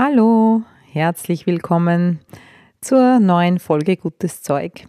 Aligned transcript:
Hallo, 0.00 0.62
herzlich 0.92 1.48
willkommen 1.48 2.20
zur 2.80 3.18
neuen 3.18 3.58
Folge 3.58 3.96
Gutes 3.96 4.44
Zeug. 4.44 4.86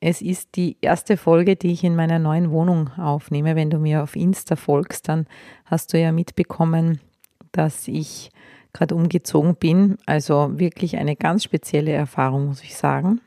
Es 0.00 0.22
ist 0.22 0.56
die 0.56 0.78
erste 0.80 1.18
Folge, 1.18 1.54
die 1.54 1.70
ich 1.70 1.84
in 1.84 1.94
meiner 1.94 2.18
neuen 2.18 2.50
Wohnung 2.50 2.88
aufnehme. 2.96 3.56
Wenn 3.56 3.68
du 3.68 3.76
mir 3.76 4.02
auf 4.02 4.16
Insta 4.16 4.56
folgst, 4.56 5.06
dann 5.08 5.26
hast 5.66 5.92
du 5.92 6.00
ja 6.00 6.12
mitbekommen, 6.12 6.98
dass 7.52 7.86
ich 7.88 8.30
gerade 8.72 8.94
umgezogen 8.94 9.54
bin. 9.54 9.98
Also 10.06 10.58
wirklich 10.58 10.96
eine 10.96 11.14
ganz 11.14 11.44
spezielle 11.44 11.92
Erfahrung, 11.92 12.46
muss 12.46 12.62
ich 12.62 12.74
sagen. 12.74 13.20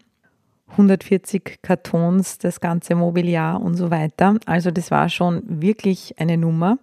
140 0.71 1.59
Kartons, 1.61 2.37
das 2.37 2.59
ganze 2.59 2.95
Mobiliar 2.95 3.61
und 3.61 3.75
so 3.75 3.91
weiter. 3.91 4.35
Also 4.45 4.71
das 4.71 4.91
war 4.91 5.09
schon 5.09 5.43
wirklich 5.45 6.15
eine 6.19 6.37
Nummer. 6.37 6.79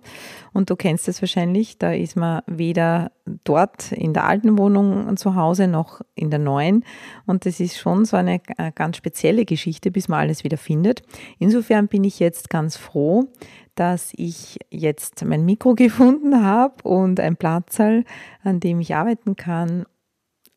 Und 0.53 0.71
du 0.71 0.77
kennst 0.77 1.09
es 1.09 1.21
wahrscheinlich, 1.21 1.79
da 1.79 1.93
ist 1.93 2.17
man 2.17 2.43
weder 2.47 3.11
dort 3.45 3.93
in 3.93 4.15
der 4.15 4.25
alten 4.25 4.57
Wohnung 4.57 5.17
zu 5.17 5.35
Hause 5.35 5.67
noch 5.67 6.01
in 6.15 6.31
der 6.31 6.39
neuen. 6.39 6.85
Und 7.27 7.45
das 7.45 7.61
ist 7.61 7.77
schon 7.77 8.05
so 8.05 8.17
eine 8.17 8.41
äh, 8.57 8.71
ganz 8.75 8.97
spezielle 8.97 9.45
Geschichte, 9.45 9.91
bis 9.91 10.09
man 10.09 10.21
alles 10.21 10.45
wieder 10.45 10.59
findet. 10.59 11.03
Insofern 11.39 11.89
bin 11.89 12.05
ich 12.05 12.19
jetzt 12.19 12.51
ganz 12.51 12.77
froh, 12.77 13.27
dass 13.75 14.13
ich 14.17 14.59
jetzt 14.71 15.25
mein 15.25 15.45
Mikro 15.45 15.75
gefunden 15.77 16.45
habe 16.45 16.83
und 16.85 17.19
ein 17.19 17.37
Platzal, 17.37 18.05
an 18.43 18.61
dem 18.61 18.81
ich 18.81 18.95
arbeiten 18.95 19.37
kann 19.37 19.85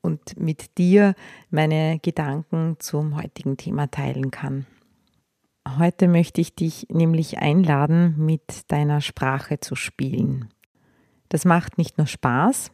und 0.05 0.39
mit 0.39 0.77
dir 0.77 1.15
meine 1.49 1.99
Gedanken 1.99 2.77
zum 2.79 3.21
heutigen 3.21 3.57
Thema 3.57 3.89
teilen 3.89 4.31
kann. 4.31 4.65
Heute 5.79 6.07
möchte 6.07 6.39
ich 6.41 6.55
dich 6.55 6.87
nämlich 6.89 7.39
einladen, 7.39 8.15
mit 8.17 8.71
deiner 8.71 9.01
Sprache 9.01 9.59
zu 9.59 9.75
spielen. 9.75 10.49
Das 11.29 11.43
macht 11.43 11.77
nicht 11.77 11.97
nur 11.97 12.07
Spaß, 12.07 12.71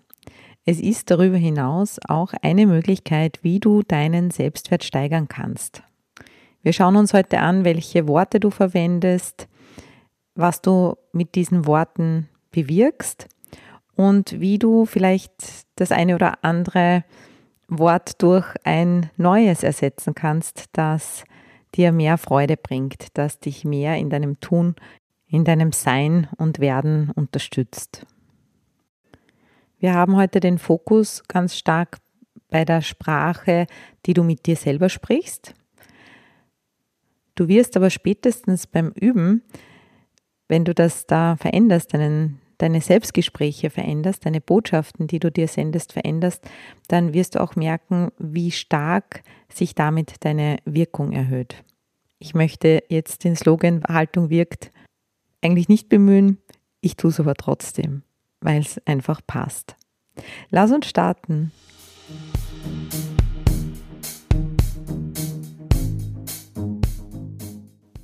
es 0.64 0.80
ist 0.80 1.10
darüber 1.10 1.38
hinaus 1.38 2.00
auch 2.08 2.34
eine 2.44 2.68
Möglichkeit, 2.68 3.40
wie 3.42 3.60
du 3.60 3.82
deinen 3.82 4.30
Selbstwert 4.30 4.84
steigern 4.84 5.28
kannst. 5.28 5.82
Wir 6.62 6.74
schauen 6.74 6.98
uns 6.98 7.14
heute 7.14 7.40
an, 7.40 7.66
welche 7.66 8.08
Worte 8.08 8.40
du 8.40 8.52
verwendest, 8.52 9.48
was 10.36 10.62
du 10.62 10.96
mit 11.14 11.34
diesen 11.34 11.66
Worten 11.66 12.30
bewirkst 12.52 13.28
und 14.02 14.40
wie 14.40 14.58
du 14.58 14.86
vielleicht 14.86 15.32
das 15.76 15.92
eine 15.92 16.16
oder 16.16 16.44
andere 16.44 17.04
Wort 17.68 18.22
durch 18.24 18.48
ein 18.64 19.12
neues 19.16 19.62
ersetzen 19.62 20.16
kannst, 20.16 20.66
das 20.74 21.24
dir 21.76 21.92
mehr 21.92 22.18
Freude 22.18 22.58
bringt, 22.58 23.16
das 23.16 23.40
dich 23.40 23.64
mehr 23.64 23.98
in 23.98 24.10
deinem 24.10 24.40
Tun, 24.40 24.76
in 25.28 25.46
deinem 25.46 25.72
Sein 25.72 26.28
und 26.38 26.60
Werden 26.60 27.12
unterstützt. 27.12 28.08
Wir 29.78 29.94
haben 29.94 30.16
heute 30.16 30.40
den 30.40 30.58
Fokus 30.58 31.24
ganz 31.28 31.56
stark 31.56 32.00
bei 32.50 32.66
der 32.66 32.82
Sprache, 32.82 33.68
die 34.08 34.16
du 34.16 34.24
mit 34.24 34.48
dir 34.48 34.56
selber 34.56 34.90
sprichst. 34.90 35.54
Du 37.36 37.48
wirst 37.48 37.78
aber 37.78 37.92
spätestens 37.92 38.66
beim 38.66 38.94
Üben, 39.00 39.44
wenn 40.48 40.66
du 40.66 40.74
das 40.74 41.06
da 41.06 41.36
veränderst, 41.38 41.94
deinen 41.94 42.42
deine 42.62 42.82
Selbstgespräche 42.82 43.70
veränderst, 43.70 44.26
deine 44.26 44.40
Botschaften, 44.42 45.08
die 45.08 45.20
du 45.20 45.32
dir 45.32 45.48
sendest, 45.48 45.94
veränderst, 45.94 46.48
dann 46.88 47.14
wirst 47.14 47.36
du 47.36 47.42
auch 47.42 47.56
merken, 47.56 48.12
wie 48.20 48.52
stark 48.52 49.24
sich 49.52 49.74
damit 49.74 50.24
deine 50.26 50.58
Wirkung 50.66 51.12
erhöht. 51.12 51.56
Ich 52.20 52.36
möchte 52.36 52.84
jetzt 52.90 53.24
den 53.24 53.36
Slogan 53.36 53.84
Haltung 53.88 54.30
wirkt 54.30 54.72
eigentlich 55.42 55.70
nicht 55.70 55.90
bemühen, 55.90 56.38
ich 56.82 56.96
tue 56.96 57.10
es 57.10 57.20
aber 57.20 57.34
trotzdem, 57.34 58.04
weil 58.42 58.62
es 58.62 58.80
einfach 58.86 59.22
passt. 59.26 59.76
Lass 60.50 60.72
uns 60.72 60.88
starten. 60.88 61.52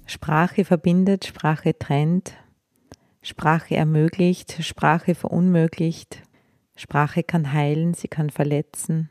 Sprache 0.08 0.66
verbindet, 0.66 1.28
Sprache 1.28 1.78
trennt, 1.78 2.34
Sprache 3.28 3.76
ermöglicht, 3.76 4.64
Sprache 4.64 5.14
verunmöglicht. 5.14 6.24
Sprache 6.78 7.24
kann 7.24 7.52
heilen, 7.52 7.94
sie 7.94 8.08
kann 8.08 8.30
verletzen. 8.30 9.10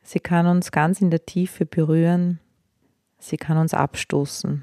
Sie 0.00 0.20
kann 0.20 0.46
uns 0.46 0.70
ganz 0.70 1.00
in 1.00 1.10
der 1.10 1.26
Tiefe 1.26 1.66
berühren. 1.66 2.38
Sie 3.18 3.36
kann 3.36 3.56
uns 3.56 3.74
abstoßen. 3.74 4.62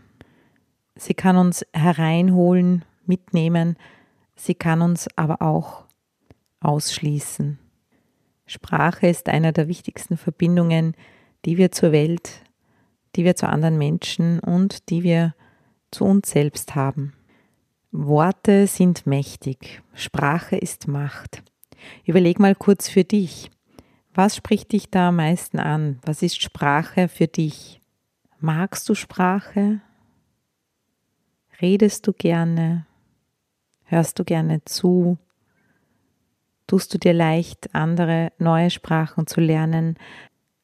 Sie 0.95 1.13
kann 1.13 1.35
uns 1.35 1.65
hereinholen, 1.73 2.85
mitnehmen. 3.05 3.75
Sie 4.37 4.55
kann 4.55 4.81
uns 4.81 5.09
aber 5.17 5.41
auch 5.41 5.83
ausschließen. 6.61 7.59
Sprache 8.45 9.07
ist 9.07 9.27
einer 9.27 9.51
der 9.51 9.67
wichtigsten 9.67 10.15
Verbindungen, 10.15 10.95
die 11.43 11.57
wir 11.57 11.73
zur 11.73 11.91
Welt, 11.91 12.43
die 13.17 13.25
wir 13.25 13.35
zu 13.35 13.49
anderen 13.49 13.77
Menschen 13.77 14.39
und 14.39 14.89
die 14.89 15.03
wir 15.03 15.35
zu 15.91 16.05
uns 16.05 16.29
selbst 16.29 16.75
haben. 16.75 17.11
Worte 17.91 18.67
sind 18.67 19.07
mächtig, 19.07 19.81
Sprache 19.95 20.55
ist 20.55 20.87
Macht. 20.87 21.41
Überleg 22.05 22.37
mal 22.37 22.53
kurz 22.53 22.87
für 22.87 23.03
dich. 23.03 23.49
Was 24.13 24.35
spricht 24.35 24.73
dich 24.73 24.91
da 24.91 25.09
am 25.09 25.15
meisten 25.15 25.57
an? 25.57 25.99
Was 26.03 26.21
ist 26.21 26.39
Sprache 26.39 27.07
für 27.07 27.25
dich? 27.25 27.81
Magst 28.39 28.87
du 28.89 28.93
Sprache? 28.93 29.81
Redest 31.61 32.05
du 32.05 32.13
gerne? 32.13 32.85
Hörst 33.85 34.19
du 34.19 34.23
gerne 34.23 34.63
zu? 34.65 35.17
Tust 36.67 36.93
du 36.93 36.99
dir 36.99 37.13
leicht, 37.13 37.73
andere 37.73 38.31
neue 38.37 38.69
Sprachen 38.69 39.25
zu 39.25 39.41
lernen? 39.41 39.97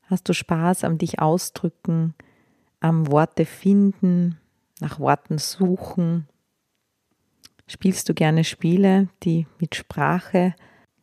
Hast 0.04 0.30
du 0.30 0.34
Spaß 0.34 0.84
am 0.84 1.00
dich 1.00 1.18
ausdrücken, 1.18 2.14
am 2.82 3.12
Worte 3.12 3.46
finden, 3.46 4.38
nach 4.80 5.00
Worten 5.00 5.40
suchen? 5.40 6.28
Spielst 7.68 8.08
du 8.10 8.14
gerne 8.14 8.44
Spiele, 8.44 9.08
die 9.24 9.48
mit 9.60 9.76
Sprache 9.76 10.54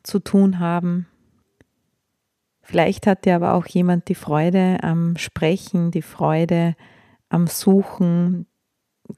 zu 0.03 0.19
tun 0.19 0.59
haben? 0.59 1.07
Vielleicht 2.61 3.05
hat 3.07 3.25
dir 3.25 3.35
aber 3.35 3.53
auch 3.53 3.65
jemand 3.65 4.07
die 4.07 4.15
Freude 4.15 4.77
am 4.81 5.17
Sprechen, 5.17 5.91
die 5.91 6.01
Freude 6.01 6.75
am 7.27 7.47
Suchen 7.47 8.47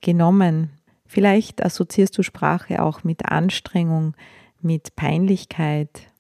genommen. 0.02 0.72
Vielleicht 1.06 1.64
assoziierst 1.64 2.18
du 2.18 2.24
Sprache 2.24 2.82
auch 2.82 3.04
mit 3.04 3.26
Anstrengung, 3.26 4.16
mit 4.62 4.96
Peinlichkeit, 4.96 6.12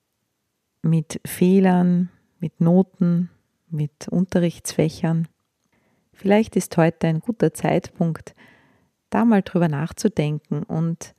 mit 0.83 1.19
Fehlern, 1.25 2.09
mit 2.39 2.61
Noten, 2.61 3.31
mit 3.69 4.07
Unterrichtsfächern. 4.07 5.27
Vielleicht 6.13 6.55
ist 6.55 6.77
heute 6.77 7.07
ein 7.07 7.19
guter 7.19 7.53
Zeitpunkt, 7.53 8.35
da 9.15 9.23
mal 9.23 9.43
drüber 9.43 9.69
nachzudenken 9.69 10.63
und 10.63 11.15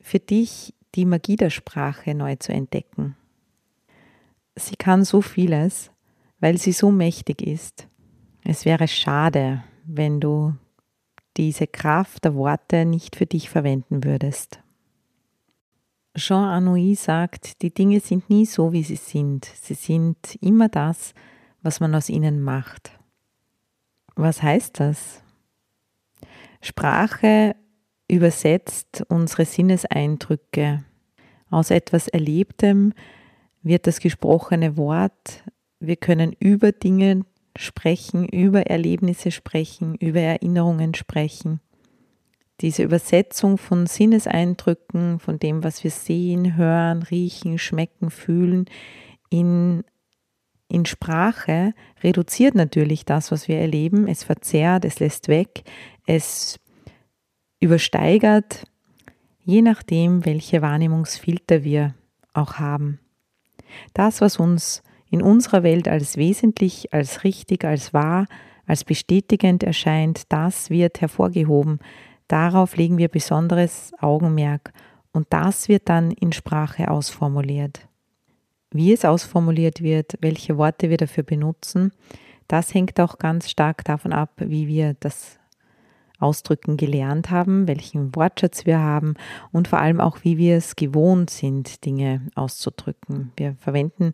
für 0.00 0.18
dich 0.18 0.74
die 0.96 1.04
Magie 1.04 1.36
der 1.36 1.50
Sprache 1.50 2.12
neu 2.12 2.34
zu 2.36 2.52
entdecken. 2.52 3.16
Sie 4.56 4.74
kann 4.74 5.04
so 5.04 5.22
vieles, 5.22 5.92
weil 6.40 6.58
sie 6.58 6.72
so 6.72 6.90
mächtig 6.90 7.40
ist. 7.42 7.86
Es 8.42 8.64
wäre 8.64 8.88
schade, 8.88 9.62
wenn 9.84 10.20
du 10.20 10.54
diese 11.36 11.68
Kraft 11.68 12.24
der 12.24 12.34
Worte 12.34 12.84
nicht 12.84 13.14
für 13.14 13.26
dich 13.26 13.48
verwenden 13.48 14.02
würdest. 14.02 14.60
Jean 16.16 16.44
Anouilh 16.44 16.96
sagt, 16.96 17.62
die 17.62 17.72
Dinge 17.72 18.00
sind 18.00 18.28
nie 18.28 18.44
so, 18.44 18.72
wie 18.72 18.82
sie 18.82 18.96
sind. 18.96 19.44
Sie 19.44 19.74
sind 19.74 20.36
immer 20.40 20.68
das, 20.68 21.14
was 21.62 21.78
man 21.78 21.94
aus 21.94 22.08
ihnen 22.08 22.42
macht. 22.42 22.98
Was 24.16 24.42
heißt 24.42 24.80
das? 24.80 25.22
Sprache 26.60 27.56
übersetzt 28.10 29.04
unsere 29.08 29.44
Sinneseindrücke. 29.44 30.84
Aus 31.50 31.70
etwas 31.70 32.08
Erlebtem 32.08 32.92
wird 33.62 33.86
das 33.86 34.00
gesprochene 34.00 34.76
Wort. 34.76 35.44
Wir 35.78 35.96
können 35.96 36.34
über 36.38 36.72
Dinge 36.72 37.24
sprechen, 37.56 38.28
über 38.28 38.66
Erlebnisse 38.66 39.30
sprechen, 39.30 39.94
über 39.96 40.20
Erinnerungen 40.20 40.94
sprechen, 40.94 41.60
diese 42.60 42.82
Übersetzung 42.82 43.58
von 43.58 43.86
Sinneseindrücken, 43.86 45.18
von 45.18 45.38
dem, 45.38 45.64
was 45.64 45.82
wir 45.82 45.90
sehen, 45.90 46.56
hören, 46.56 47.02
riechen, 47.02 47.58
schmecken, 47.58 48.10
fühlen, 48.10 48.66
in, 49.30 49.82
in 50.70 50.86
Sprache 50.86 51.74
reduziert 52.02 52.54
natürlich 52.54 53.04
das, 53.04 53.32
was 53.32 53.48
wir 53.48 53.58
erleben. 53.58 54.06
Es 54.06 54.22
verzerrt, 54.22 54.84
es 54.84 55.00
lässt 55.00 55.28
weg, 55.28 55.64
es 56.06 56.58
übersteigert, 57.58 58.64
je 59.44 59.62
nachdem, 59.62 60.24
welche 60.24 60.62
Wahrnehmungsfilter 60.62 61.64
wir 61.64 61.94
auch 62.32 62.54
haben. 62.54 63.00
Das, 63.94 64.20
was 64.20 64.38
uns 64.38 64.82
in 65.10 65.22
unserer 65.22 65.62
Welt 65.62 65.88
als 65.88 66.16
wesentlich, 66.16 66.92
als 66.92 67.24
richtig, 67.24 67.64
als 67.64 67.92
wahr, 67.92 68.26
als 68.66 68.84
bestätigend 68.84 69.64
erscheint, 69.64 70.32
das 70.32 70.70
wird 70.70 71.00
hervorgehoben. 71.00 71.80
Darauf 72.28 72.76
legen 72.76 72.96
wir 72.96 73.08
besonderes 73.08 73.92
Augenmerk 73.98 74.72
und 75.12 75.26
das 75.30 75.68
wird 75.68 75.88
dann 75.88 76.12
in 76.12 76.32
Sprache 76.32 76.88
ausformuliert. 76.88 77.89
Wie 78.72 78.92
es 78.92 79.04
ausformuliert 79.04 79.82
wird, 79.82 80.16
welche 80.20 80.56
Worte 80.56 80.90
wir 80.90 80.96
dafür 80.96 81.24
benutzen, 81.24 81.92
das 82.46 82.74
hängt 82.74 82.98
auch 83.00 83.18
ganz 83.18 83.48
stark 83.50 83.84
davon 83.84 84.12
ab, 84.12 84.32
wie 84.38 84.66
wir 84.66 84.94
das 85.00 85.38
Ausdrücken 86.18 86.76
gelernt 86.76 87.30
haben, 87.30 87.66
welchen 87.66 88.14
Wortschatz 88.14 88.66
wir 88.66 88.78
haben 88.78 89.14
und 89.52 89.68
vor 89.68 89.80
allem 89.80 90.00
auch, 90.00 90.18
wie 90.22 90.36
wir 90.36 90.56
es 90.56 90.76
gewohnt 90.76 91.30
sind, 91.30 91.84
Dinge 91.84 92.26
auszudrücken. 92.34 93.32
Wir 93.36 93.54
verwenden 93.54 94.12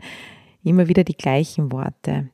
immer 0.62 0.88
wieder 0.88 1.05
die 1.05 1.17
gleichen 1.17 1.73
Worte. 1.73 2.29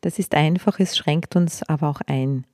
Das 0.00 0.18
ist 0.18 0.34
einfach, 0.34 0.78
es 0.78 0.96
schränkt 0.96 1.36
uns 1.36 1.62
aber 1.64 1.88
auch 1.88 2.00
ein. 2.06 2.46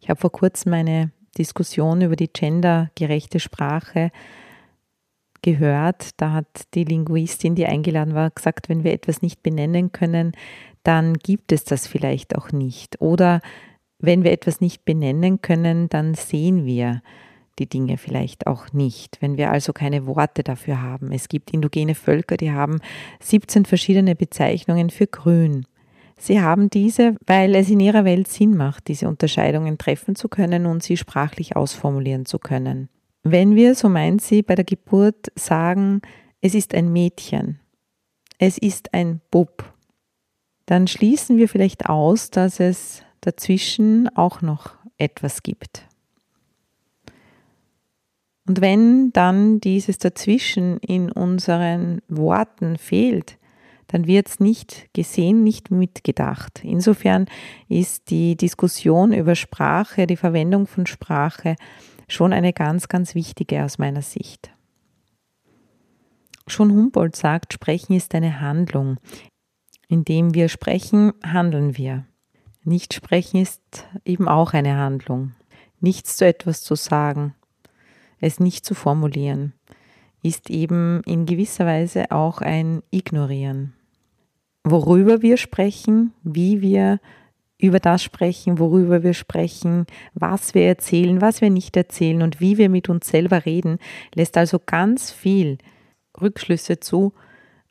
Ich 0.00 0.08
habe 0.08 0.20
vor 0.20 0.32
kurzem 0.32 0.72
eine 0.72 1.10
Diskussion 1.36 2.00
über 2.00 2.16
die 2.16 2.32
gendergerechte 2.32 3.40
Sprache 3.40 4.10
gehört. 5.42 6.10
Da 6.16 6.32
hat 6.32 6.46
die 6.74 6.84
Linguistin, 6.84 7.54
die 7.54 7.66
eingeladen 7.66 8.14
war, 8.14 8.30
gesagt, 8.30 8.68
wenn 8.68 8.84
wir 8.84 8.92
etwas 8.92 9.22
nicht 9.22 9.42
benennen 9.42 9.92
können, 9.92 10.32
dann 10.82 11.14
gibt 11.14 11.52
es 11.52 11.64
das 11.64 11.86
vielleicht 11.86 12.36
auch 12.36 12.52
nicht. 12.52 13.00
Oder 13.00 13.40
wenn 13.98 14.24
wir 14.24 14.32
etwas 14.32 14.60
nicht 14.60 14.84
benennen 14.84 15.42
können, 15.42 15.88
dann 15.88 16.14
sehen 16.14 16.64
wir 16.64 17.02
die 17.58 17.68
Dinge 17.68 17.98
vielleicht 17.98 18.46
auch 18.46 18.72
nicht, 18.72 19.18
wenn 19.20 19.36
wir 19.36 19.50
also 19.50 19.72
keine 19.72 20.06
Worte 20.06 20.42
dafür 20.42 20.80
haben. 20.80 21.10
Es 21.12 21.28
gibt 21.28 21.50
indogene 21.50 21.94
Völker, 21.94 22.36
die 22.36 22.52
haben 22.52 22.80
17 23.20 23.64
verschiedene 23.64 24.14
Bezeichnungen 24.14 24.90
für 24.90 25.06
Grün. 25.06 25.66
Sie 26.16 26.40
haben 26.40 26.68
diese, 26.68 27.14
weil 27.26 27.54
es 27.54 27.70
in 27.70 27.80
ihrer 27.80 28.04
Welt 28.04 28.28
Sinn 28.28 28.56
macht, 28.56 28.88
diese 28.88 29.08
Unterscheidungen 29.08 29.78
treffen 29.78 30.16
zu 30.16 30.28
können 30.28 30.66
und 30.66 30.82
sie 30.82 30.96
sprachlich 30.96 31.56
ausformulieren 31.56 32.26
zu 32.26 32.38
können. 32.38 32.88
Wenn 33.22 33.54
wir, 33.54 33.74
so 33.74 33.88
meint 33.88 34.22
sie, 34.22 34.42
bei 34.42 34.54
der 34.54 34.64
Geburt 34.64 35.32
sagen, 35.34 36.02
es 36.40 36.54
ist 36.54 36.74
ein 36.74 36.92
Mädchen, 36.92 37.60
es 38.38 38.58
ist 38.58 38.94
ein 38.94 39.20
Bub, 39.30 39.72
dann 40.66 40.86
schließen 40.86 41.36
wir 41.36 41.48
vielleicht 41.48 41.86
aus, 41.86 42.30
dass 42.30 42.60
es 42.60 43.02
dazwischen 43.20 44.08
auch 44.16 44.42
noch 44.42 44.76
etwas 44.98 45.42
gibt. 45.42 45.88
Und 48.46 48.60
wenn 48.62 49.12
dann 49.12 49.60
dieses 49.60 49.98
Dazwischen 49.98 50.78
in 50.78 51.12
unseren 51.12 52.00
Worten 52.08 52.78
fehlt, 52.78 53.36
dann 53.88 54.06
wird 54.06 54.28
es 54.28 54.40
nicht 54.40 54.88
gesehen, 54.94 55.42
nicht 55.44 55.70
mitgedacht. 55.70 56.62
Insofern 56.62 57.26
ist 57.68 58.10
die 58.10 58.36
Diskussion 58.36 59.12
über 59.12 59.34
Sprache, 59.34 60.06
die 60.06 60.16
Verwendung 60.16 60.66
von 60.66 60.86
Sprache 60.86 61.56
schon 62.08 62.32
eine 62.32 62.52
ganz, 62.52 62.88
ganz 62.88 63.14
wichtige 63.14 63.64
aus 63.64 63.78
meiner 63.78 64.02
Sicht. 64.02 64.50
Schon 66.46 66.72
Humboldt 66.72 67.14
sagt, 67.14 67.52
Sprechen 67.52 67.94
ist 67.94 68.14
eine 68.14 68.40
Handlung. 68.40 68.96
Indem 69.88 70.34
wir 70.34 70.48
sprechen, 70.48 71.12
handeln 71.24 71.76
wir. 71.76 72.06
Nicht 72.64 72.94
sprechen 72.94 73.40
ist 73.40 73.86
eben 74.04 74.28
auch 74.28 74.52
eine 74.52 74.76
Handlung. 74.76 75.32
Nichts 75.80 76.16
zu 76.16 76.26
etwas 76.26 76.62
zu 76.62 76.74
sagen, 76.74 77.34
es 78.20 78.40
nicht 78.40 78.64
zu 78.64 78.74
formulieren, 78.74 79.54
ist 80.22 80.50
eben 80.50 81.02
in 81.04 81.24
gewisser 81.24 81.66
Weise 81.66 82.10
auch 82.10 82.40
ein 82.40 82.82
Ignorieren. 82.90 83.74
Worüber 84.64 85.22
wir 85.22 85.36
sprechen, 85.36 86.12
wie 86.22 86.60
wir 86.60 87.00
über 87.58 87.80
das 87.80 88.02
sprechen, 88.02 88.58
worüber 88.58 89.02
wir 89.02 89.14
sprechen, 89.14 89.86
was 90.14 90.54
wir 90.54 90.66
erzählen, 90.66 91.20
was 91.20 91.40
wir 91.40 91.50
nicht 91.50 91.76
erzählen 91.76 92.22
und 92.22 92.40
wie 92.40 92.56
wir 92.56 92.68
mit 92.68 92.88
uns 92.88 93.08
selber 93.08 93.44
reden, 93.44 93.78
lässt 94.14 94.36
also 94.36 94.60
ganz 94.64 95.10
viel 95.10 95.58
Rückschlüsse 96.20 96.80
zu 96.80 97.12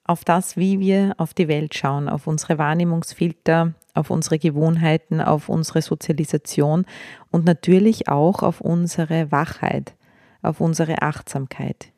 auf 0.04 0.24
das, 0.24 0.56
wie 0.58 0.80
wir 0.80 1.16
auf 1.18 1.34
die 1.34 1.48
Welt 1.48 1.76
schauen, 1.76 2.08
auf 2.08 2.28
unsere 2.28 2.58
Wahrnehmungsfilter, 2.58 3.74
auf 3.94 4.10
unsere 4.10 4.40
Gewohnheiten, 4.40 5.22
auf 5.22 5.50
unsere 5.50 5.82
Sozialisation 5.82 6.86
und 7.32 7.46
natürlich 7.46 8.08
auch 8.08 8.44
auf 8.44 8.62
unsere 8.62 9.32
Wachheit 9.32 9.94
auf 10.42 10.62
unsere 10.62 11.02
Achtsamkeit. 11.02 11.92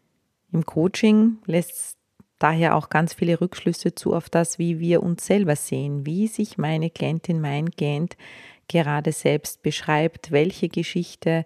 Im 0.51 0.65
Coaching 0.65 1.37
lässt 1.45 1.97
daher 2.39 2.75
auch 2.75 2.89
ganz 2.89 3.13
viele 3.13 3.39
Rückschlüsse 3.39 3.95
zu 3.95 4.13
auf 4.13 4.29
das, 4.29 4.59
wie 4.59 4.79
wir 4.79 5.03
uns 5.03 5.25
selber 5.25 5.55
sehen, 5.55 6.05
wie 6.05 6.27
sich 6.27 6.57
meine 6.57 6.89
Klientin, 6.89 7.41
mein 7.41 7.69
Klient 7.71 8.17
gerade 8.67 9.11
selbst 9.11 9.61
beschreibt, 9.61 10.31
welche 10.31 10.69
Geschichte 10.69 11.43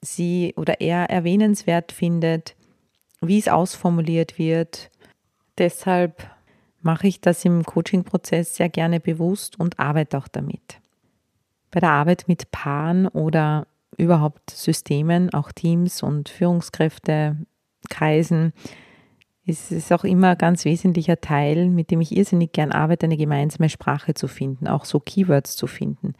sie 0.00 0.54
oder 0.56 0.80
er 0.80 1.10
erwähnenswert 1.10 1.92
findet, 1.92 2.54
wie 3.20 3.38
es 3.38 3.48
ausformuliert 3.48 4.38
wird. 4.38 4.90
Deshalb 5.58 6.30
mache 6.80 7.08
ich 7.08 7.20
das 7.20 7.44
im 7.44 7.64
Coaching-Prozess 7.64 8.56
sehr 8.56 8.68
gerne 8.68 9.00
bewusst 9.00 9.58
und 9.58 9.78
arbeite 9.78 10.16
auch 10.16 10.28
damit. 10.28 10.80
Bei 11.70 11.80
der 11.80 11.90
Arbeit 11.90 12.24
mit 12.26 12.50
Paaren 12.50 13.06
oder 13.08 13.66
überhaupt 13.96 14.50
Systemen, 14.50 15.32
auch 15.34 15.52
Teams 15.52 16.02
und 16.02 16.28
Führungskräfte, 16.28 17.36
Kreisen, 17.90 18.52
ist 19.46 19.72
es 19.72 19.90
auch 19.92 20.04
immer 20.04 20.30
ein 20.30 20.38
ganz 20.38 20.64
wesentlicher 20.64 21.20
Teil, 21.20 21.68
mit 21.68 21.90
dem 21.90 22.00
ich 22.00 22.16
irrsinnig 22.16 22.52
gern 22.52 22.72
arbeite, 22.72 23.06
eine 23.06 23.16
gemeinsame 23.16 23.68
Sprache 23.68 24.14
zu 24.14 24.28
finden, 24.28 24.68
auch 24.68 24.84
so 24.84 25.00
Keywords 25.00 25.56
zu 25.56 25.66
finden 25.66 26.14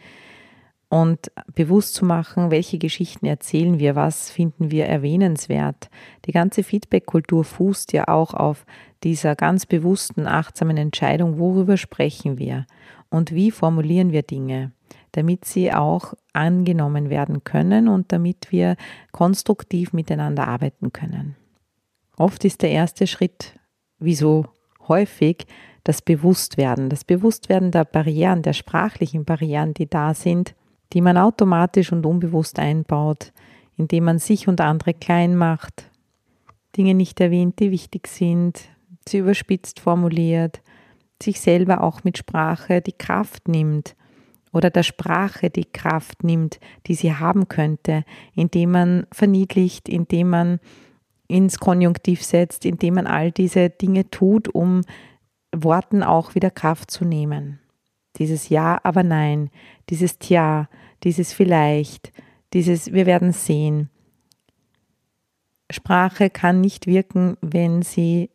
und 0.89 1.31
bewusst 1.55 1.95
zu 1.95 2.05
machen, 2.05 2.51
welche 2.51 2.79
Geschichten 2.79 3.27
erzählen 3.27 3.79
wir, 3.79 3.95
was 3.95 4.31
finden 4.31 4.73
wir 4.73 4.87
erwähnenswert. 4.87 5.89
Die 6.25 6.33
ganze 6.33 6.65
Feedback-Kultur 6.65 7.45
fußt 7.45 7.93
ja 7.93 8.09
auch 8.09 8.35
auf 8.35 8.67
dieser 9.05 9.37
ganz 9.37 9.67
bewussten, 9.67 10.27
achtsamen 10.27 10.77
Entscheidung, 10.77 11.39
worüber 11.39 11.77
sprechen 11.77 12.39
wir 12.39 12.67
und 13.09 13.33
wie 13.33 13.51
formulieren 13.51 14.11
wir 14.11 14.23
Dinge 14.23 14.73
damit 15.13 15.45
sie 15.45 15.73
auch 15.73 16.15
angenommen 16.33 17.11
werden 17.11 17.45
können 17.45 17.89
und 17.89 18.13
damit 18.13 18.53
wir 18.53 18.77
konstruktiv 19.13 19.93
miteinander 19.93 20.47
arbeiten 20.49 20.93
können. 20.93 21.37
Oft 22.21 22.45
ist 22.45 22.61
der 22.61 22.71
erste 22.71 23.07
Schritt, 23.07 23.55
wie 23.99 24.15
so 24.15 24.45
häufig, 24.89 25.47
das 25.85 26.03
Bewusstwerden, 26.03 26.91
das 26.91 27.03
Bewusstwerden 27.03 27.71
der 27.71 27.87
Barrieren, 27.87 28.43
der 28.43 28.53
sprachlichen 28.53 29.25
Barrieren, 29.25 29.73
die 29.73 29.89
da 29.89 30.13
sind, 30.13 30.55
die 30.93 31.01
man 31.01 31.17
automatisch 31.17 31.93
und 31.93 32.05
unbewusst 32.05 32.59
einbaut, 32.59 33.33
indem 33.79 34.05
man 34.05 34.19
sich 34.19 34.49
und 34.49 34.61
andere 34.61 34.93
klein 34.93 35.35
macht, 35.35 35.91
Dinge 36.77 36.93
nicht 36.93 37.19
erwähnt, 37.21 37.59
die 37.59 37.71
wichtig 37.71 38.07
sind, 38.07 38.69
sie 39.09 39.17
überspitzt 39.17 39.81
formuliert, 39.81 40.61
sich 41.23 41.41
selber 41.41 41.83
auch 41.83 42.05
mit 42.05 42.19
Sprache 42.19 42.83
die 42.83 42.93
Kraft 42.93 43.49
nimmt, 43.49 43.97
oder 44.53 44.69
der 44.69 44.83
Sprache 44.83 45.49
die 45.49 45.65
Kraft 45.65 46.23
nimmt, 46.23 46.61
die 46.87 46.97
sie 46.97 47.15
haben 47.15 47.49
könnte, 47.49 48.05
indem 48.35 48.73
man 48.73 49.07
verniedlicht, 49.11 49.89
indem 49.89 50.29
man 50.29 50.61
ins 51.31 51.59
Konjunktiv 51.59 52.23
setzt, 52.23 52.65
indem 52.65 52.95
man 52.95 53.07
all 53.07 53.33
diese 53.33 53.71
Dinge 53.71 54.11
tut, 54.11 54.49
um 54.49 54.83
Worten 55.55 56.03
auch 56.03 56.35
wieder 56.35 56.51
Kraft 56.51 56.91
zu 56.91 57.05
nehmen. 57.05 57.61
Dieses 58.17 58.49
Ja, 58.49 58.81
aber 58.83 59.03
nein, 59.03 59.51
dieses 59.89 60.19
Tja, 60.19 60.69
dieses 61.05 61.33
vielleicht, 61.33 62.13
dieses 62.53 62.93
Wir 62.93 63.07
werden 63.07 63.33
sehen. 63.33 63.89
Sprache 65.71 66.31
kann 66.31 66.61
nicht 66.61 66.87
wirken, 66.87 67.37
wenn 67.41 67.83
sie 67.83 68.31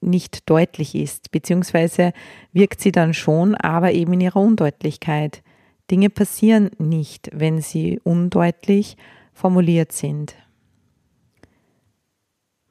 nicht 0.00 0.48
deutlich 0.48 0.94
ist, 0.94 1.30
beziehungsweise 1.30 2.12
wirkt 2.52 2.80
sie 2.80 2.92
dann 2.92 3.14
schon, 3.14 3.54
aber 3.54 3.92
eben 3.92 4.12
in 4.12 4.20
ihrer 4.20 4.40
Undeutlichkeit. 4.40 5.42
Dinge 5.90 6.10
passieren 6.10 6.70
nicht, 6.78 7.30
wenn 7.32 7.60
sie 7.60 7.98
undeutlich 8.04 8.96
formuliert 9.32 9.92
sind. 9.92 10.36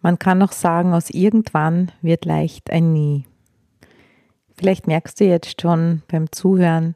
Man 0.08 0.20
kann 0.20 0.42
auch 0.42 0.54
sagen, 0.54 0.94
aus 0.94 1.10
irgendwann 1.10 1.92
wird 2.02 2.24
leicht 2.24 2.72
ein 2.72 2.94
Nie. 2.94 3.26
Vielleicht 4.56 4.88
merkst 4.88 5.20
du 5.20 5.26
jetzt 5.26 5.62
schon 5.62 6.02
beim 6.08 6.32
Zuhören, 6.32 6.96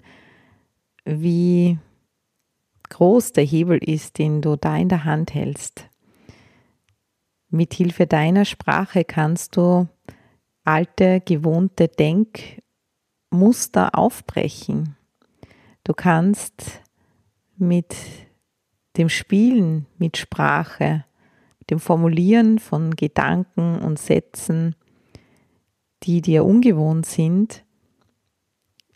wie 1.04 1.78
groß 2.88 3.34
der 3.34 3.44
Hebel 3.44 3.80
ist, 3.80 4.18
den 4.18 4.42
du 4.42 4.56
da 4.56 4.78
in 4.78 4.88
der 4.88 5.04
Hand 5.04 5.34
hältst. 5.34 5.90
Mit 7.50 7.74
Hilfe 7.74 8.08
deiner 8.08 8.46
Sprache 8.46 9.04
kannst 9.04 9.58
du 9.58 9.90
alte, 10.64 11.20
gewohnte 11.20 11.90
Denkmuster 11.90 13.94
aufbrechen. 13.94 14.96
Du 15.84 15.94
kannst 15.94 16.82
mit 17.58 17.94
dem 18.96 19.10
Spielen 19.10 19.86
mit 19.98 20.16
Sprache, 20.16 21.04
dem 21.72 21.80
Formulieren 21.80 22.60
von 22.60 22.96
Gedanken 22.96 23.80
und 23.80 23.98
Sätzen, 23.98 24.76
die 26.04 26.22
dir 26.22 26.46
ungewohnt 26.46 27.06
sind, 27.06 27.64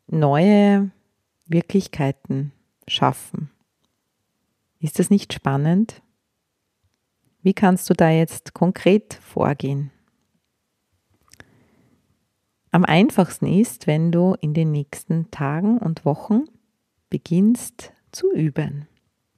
neue 0.07 0.91
Wirklichkeiten 1.47 2.51
schaffen. 2.87 3.49
Ist 4.79 4.99
das 4.99 5.09
nicht 5.09 5.33
spannend? 5.33 6.01
Wie 7.41 7.53
kannst 7.53 7.89
du 7.89 7.93
da 7.93 8.09
jetzt 8.09 8.53
konkret 8.53 9.13
vorgehen? 9.15 9.91
Am 12.71 12.83
einfachsten 12.83 13.47
ist, 13.47 13.87
wenn 13.87 14.11
du 14.11 14.35
in 14.41 14.53
den 14.53 14.71
nächsten 14.71 15.31
Tagen 15.31 15.77
und 15.77 16.03
Wochen 16.03 16.43
beginnst 17.09 17.93
zu 18.11 18.33
üben. 18.33 18.87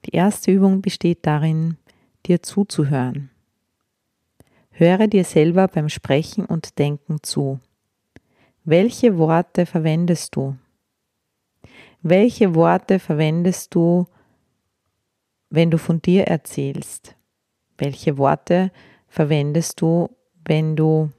Die 0.06 0.16
erste 0.16 0.52
Übung 0.52 0.82
besteht 0.82 1.20
darin, 1.28 1.78
dir 2.28 2.42
zuzuhören. 2.42 3.30
Höre 4.72 5.08
dir 5.08 5.24
selber 5.24 5.68
beim 5.68 5.90
Sprechen 5.90 6.46
und 6.46 6.78
Denken 6.78 7.24
zu. 7.24 7.60
Welche 8.64 9.18
Worte 9.18 9.66
verwendest 9.66 10.36
du? 10.36 10.56
Welche 12.02 12.54
Worte 12.54 13.00
verwendest 13.00 13.74
du, 13.74 14.06
wenn 15.50 15.72
du 15.72 15.78
von 15.78 16.02
dir 16.02 16.28
erzählst? 16.28 17.16
Welche 17.78 18.18
Worte 18.18 18.72
verwendest 19.08 19.82
du, 19.82 20.10
wenn 20.46 20.76
du 20.76 21.10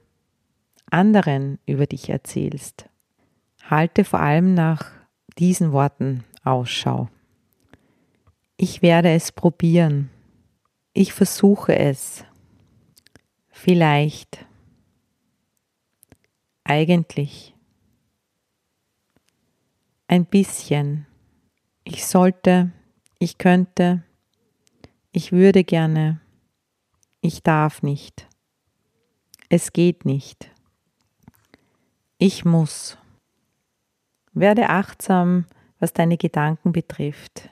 anderen 0.89 1.59
über 1.65 1.85
dich 1.85 2.09
erzählst? 2.09 2.87
Halte 3.63 4.03
vor 4.03 4.19
allem 4.19 4.53
nach 4.53 4.91
diesen 5.37 5.71
Worten 5.71 6.23
Ausschau. 6.43 7.09
Ich 8.57 8.81
werde 8.81 9.11
es 9.11 9.31
probieren. 9.31 10.09
Ich 11.01 11.13
versuche 11.13 11.79
es. 11.79 12.25
Vielleicht. 13.47 14.45
Eigentlich. 16.65 17.55
Ein 20.07 20.25
bisschen. 20.25 21.07
Ich 21.85 22.05
sollte. 22.05 22.73
Ich 23.17 23.37
könnte. 23.37 24.03
Ich 25.13 25.31
würde 25.31 25.63
gerne. 25.63 26.19
Ich 27.21 27.43
darf 27.43 27.81
nicht. 27.81 28.27
Es 29.47 29.71
geht 29.71 30.03
nicht. 30.03 30.51
Ich 32.17 32.43
muss. 32.43 32.97
Werde 34.33 34.67
achtsam, 34.67 35.45
was 35.79 35.93
deine 35.93 36.17
Gedanken 36.17 36.73
betrifft. 36.73 37.49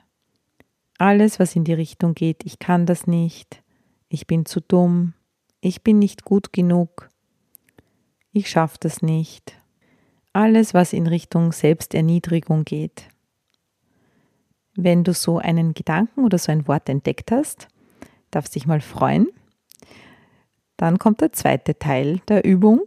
Alles, 0.97 1.39
was 1.39 1.55
in 1.55 1.63
die 1.63 1.73
Richtung 1.73 2.15
geht, 2.15 2.43
ich 2.45 2.59
kann 2.59 2.85
das 2.85 3.05
nicht, 3.05 3.61
ich 4.09 4.25
bin 4.25 4.45
zu 4.45 4.61
dumm, 4.61 5.13
ich 5.61 5.83
bin 5.83 5.99
nicht 5.99 6.25
gut 6.25 6.53
genug, 6.53 7.09
ich 8.31 8.49
schaffe 8.49 8.77
das 8.79 9.01
nicht. 9.01 9.55
Alles, 10.33 10.73
was 10.73 10.93
in 10.93 11.07
Richtung 11.07 11.51
Selbsterniedrigung 11.51 12.63
geht. 12.63 13.07
Wenn 14.75 15.03
du 15.03 15.13
so 15.13 15.39
einen 15.39 15.73
Gedanken 15.73 16.23
oder 16.23 16.37
so 16.37 16.51
ein 16.51 16.67
Wort 16.67 16.89
entdeckt 16.89 17.31
hast, 17.31 17.67
darfst 18.29 18.53
dich 18.53 18.67
mal 18.67 18.81
freuen. 18.81 19.27
Dann 20.77 20.99
kommt 20.99 21.21
der 21.21 21.33
zweite 21.33 21.79
Teil 21.79 22.19
der 22.27 22.45
Übung. 22.45 22.81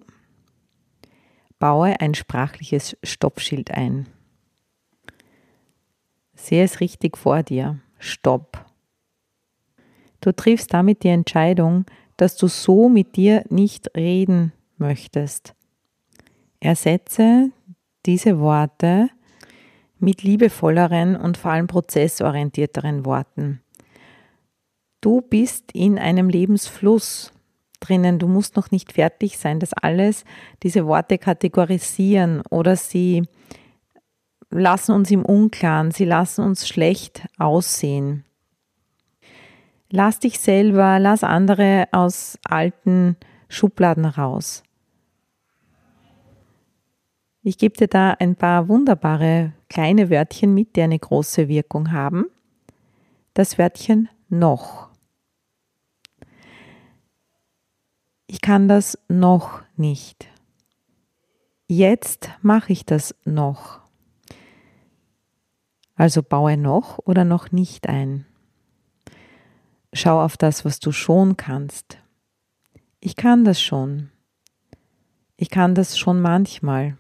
Baue 1.59 2.01
ein 2.01 2.15
sprachliches 2.15 2.97
Stoppschild 3.03 3.73
ein. 3.73 4.07
Sehe 6.35 6.63
es 6.63 6.79
richtig 6.79 7.19
vor 7.19 7.43
dir. 7.43 7.81
Stopp. 8.01 8.65
Du 10.21 10.33
triffst 10.33 10.75
damit 10.75 11.05
die 11.05 11.09
Entscheidung, 11.09 11.85
dass 12.17 12.37
du 12.37 12.49
so 12.49 12.89
mit 12.89 13.17
dir 13.17 13.45
nicht 13.49 13.97
reden 13.97 14.53
möchtest. 14.77 15.55
Ersetze 16.59 17.51
diese 18.05 18.41
Worte 18.41 19.09
mit 19.99 20.23
liebevolleren 20.23 21.17
und 21.17 21.37
vor 21.37 21.53
allem 21.53 21.67
prozessorientierteren 21.67 23.05
Worten. 23.05 23.61
Du 25.01 25.21
bist 25.21 25.73
in 25.73 25.99
einem 25.99 26.29
Lebensfluss 26.29 27.33
drinnen. 27.81 28.19
Du 28.19 28.29
musst 28.29 28.57
noch 28.57 28.71
nicht 28.71 28.93
fertig 28.93 29.39
sein, 29.39 29.61
dass 29.61 29.73
alles 29.73 30.25
diese 30.63 30.87
Worte 30.87 31.19
kategorisieren 31.19 32.43
oder 32.51 32.77
sie 32.77 33.25
lassen 34.51 34.93
uns 34.93 35.11
im 35.11 35.25
Unklaren, 35.25 35.91
sie 35.91 36.05
lassen 36.05 36.45
uns 36.45 36.69
schlecht 36.69 37.27
aussehen. 37.39 38.25
Lass 39.91 40.21
dich 40.21 40.39
selber, 40.39 40.99
lass 40.99 41.25
andere 41.25 41.89
aus 41.93 42.39
alten 42.45 43.17
Schubladen 43.49 44.05
raus. 44.05 44.63
Ich 47.43 47.59
gebe 47.59 47.77
dir 47.77 47.89
da 47.89 48.13
ein 48.13 48.37
paar 48.37 48.69
wunderbare 48.69 49.53
kleine 49.69 50.11
Wörtchen 50.11 50.55
mit, 50.55 50.77
die 50.77 50.83
eine 50.83 50.99
große 50.99 51.49
Wirkung 51.49 51.91
haben. 51.91 52.27
Das 53.35 53.59
Wörtchen 53.59 54.09
noch. 54.29 54.91
Ich 58.27 58.41
kann 58.41 58.69
das 58.69 58.99
noch 59.09 59.63
nicht. 59.77 60.29
Jetzt 61.67 62.31
mache 62.43 62.73
ich 62.73 62.85
das 62.85 63.15
noch. 63.25 63.81
Also 66.01 66.23
baue 66.23 66.57
noch 66.57 66.99
oder 67.05 67.27
noch 67.27 67.53
nicht 67.53 67.87
ein. 67.87 68.25
Schau 69.93 70.25
auf 70.25 70.39
das, 70.39 70.65
was 70.65 70.81
du 70.81 70.93
schon 70.93 71.37
kannst. 71.37 71.99
Ich 73.01 73.17
kann 73.17 73.45
das 73.45 73.61
schon. 73.61 74.11
Ich 75.37 75.51
kann 75.51 75.75
das 75.75 75.99
schon 75.99 76.23
manchmal. 76.23 76.97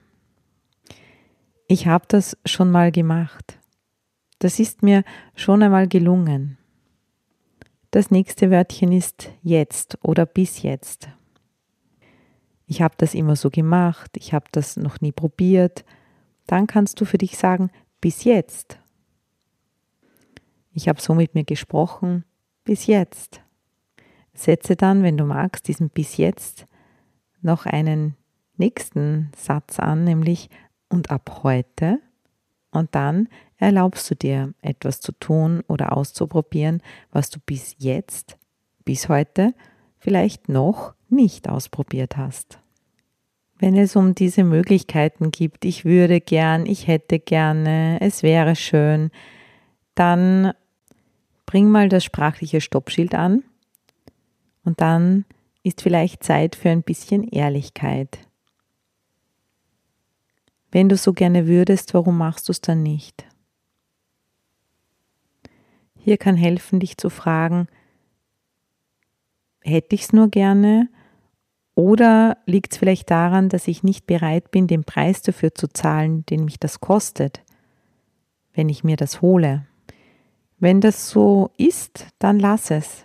Ich 1.66 1.87
habe 1.87 2.04
das 2.09 2.37
schon 2.45 2.71
mal 2.71 2.92
gemacht. 2.92 3.59
Das 4.38 4.59
ist 4.59 4.83
mir 4.83 5.02
schon 5.35 5.62
einmal 5.62 5.88
gelungen. 5.88 6.59
Das 7.92 8.11
nächste 8.11 8.50
Wörtchen 8.50 8.92
ist 8.92 9.30
jetzt 9.42 9.97
oder 10.02 10.26
bis 10.26 10.61
jetzt. 10.61 11.09
Ich 12.66 12.83
habe 12.83 12.97
das 12.99 13.14
immer 13.14 13.37
so 13.37 13.49
gemacht, 13.49 14.11
ich 14.19 14.35
habe 14.35 14.45
das 14.52 14.76
noch 14.76 15.00
nie 15.00 15.12
probiert. 15.12 15.87
Dann 16.47 16.66
kannst 16.66 17.00
du 17.00 17.07
für 17.07 17.16
dich 17.16 17.38
sagen, 17.38 17.71
bis 18.02 18.25
jetzt. 18.25 18.78
Ich 20.73 20.89
habe 20.89 21.00
so 21.00 21.15
mit 21.15 21.35
mir 21.35 21.45
gesprochen 21.45 22.25
bis 22.65 22.87
jetzt. 22.87 23.41
Setze 24.33 24.77
dann, 24.77 25.03
wenn 25.03 25.17
du 25.17 25.25
magst, 25.25 25.69
diesen 25.69 25.91
bis 25.91 26.17
jetzt 26.17 26.67
noch 27.43 27.67
einen 27.67 28.17
nächsten 28.57 29.31
Satz 29.37 29.79
an, 29.79 30.05
nämlich 30.05 30.49
und 30.89 31.11
ab 31.11 31.41
heute. 31.43 32.00
Und 32.71 32.95
dann 32.95 33.29
erlaubst 33.57 34.11
du 34.11 34.15
dir 34.15 34.55
etwas 34.62 35.00
zu 35.00 35.12
tun 35.12 35.62
oder 35.67 35.97
auszuprobieren, 35.97 36.83
was 37.11 37.31
du 37.31 37.41
bis 37.45 37.75
jetzt, 37.79 38.39
bis 38.85 39.09
heute 39.09 39.55
vielleicht 39.99 40.49
noch 40.49 40.95
nicht 41.09 41.49
ausprobiert 41.49 42.17
hast. 42.17 42.61
Wenn 43.59 43.77
es 43.77 43.97
um 43.97 44.15
diese 44.15 44.45
Möglichkeiten 44.45 45.31
gibt, 45.31 45.65
ich 45.65 45.85
würde 45.85 46.21
gern, 46.21 46.65
ich 46.65 46.87
hätte 46.87 47.19
gerne, 47.19 47.99
es 48.00 48.23
wäre 48.23 48.57
schön, 48.57 49.11
dann 49.95 50.53
bring 51.50 51.69
mal 51.69 51.88
das 51.88 52.04
sprachliche 52.04 52.61
Stoppschild 52.61 53.12
an 53.12 53.42
und 54.62 54.80
dann 54.80 55.25
ist 55.64 55.83
vielleicht 55.83 56.23
Zeit 56.23 56.54
für 56.54 56.71
ein 56.71 56.85
bisschen 56.85 57.25
Ehrlichkeit. 57.25 58.21
Wenn 60.71 60.88
du 60.88 60.97
so 60.97 61.12
gerne 61.12 61.49
würdest, 61.49 61.92
warum 61.92 62.19
machst 62.19 62.47
du 62.47 62.52
es 62.52 62.61
dann 62.61 62.85
nicht? 62.85 63.26
Hier 65.97 66.19
kann 66.19 66.37
helfen, 66.37 66.78
dich 66.78 66.97
zu 66.97 67.11
fragen, 67.11 67.66
hätte 69.61 69.97
ich 69.97 70.02
es 70.02 70.12
nur 70.12 70.28
gerne 70.28 70.88
oder 71.75 72.37
liegt 72.47 72.75
es 72.75 72.78
vielleicht 72.78 73.11
daran, 73.11 73.49
dass 73.49 73.66
ich 73.66 73.83
nicht 73.83 74.07
bereit 74.07 74.52
bin, 74.52 74.69
den 74.69 74.85
Preis 74.85 75.21
dafür 75.21 75.52
zu 75.52 75.66
zahlen, 75.66 76.25
den 76.26 76.45
mich 76.45 76.61
das 76.61 76.78
kostet, 76.78 77.42
wenn 78.52 78.69
ich 78.69 78.85
mir 78.85 78.97
das 78.97 79.21
hole? 79.21 79.66
Wenn 80.61 80.83
das 80.83 81.09
so 81.09 81.50
ist, 81.57 82.07
dann 82.19 82.38
lass 82.38 82.71
es. 82.71 83.05